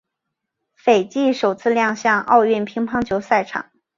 [0.73, 3.69] 斐济首次亮相奥运乒乓球赛场。